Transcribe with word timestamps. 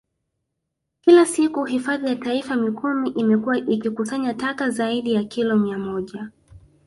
Kila 1.01 1.25
siku 1.25 1.63
Hifadhi 1.65 2.07
ya 2.07 2.15
Taifa 2.15 2.55
Mikumi 2.55 3.09
imekuwa 3.09 3.57
ikikusanya 3.57 4.33
taka 4.33 4.69
zaidi 4.69 5.13
ya 5.13 5.23
kilo 5.23 5.55
mia 5.55 5.77
moja 5.77 6.29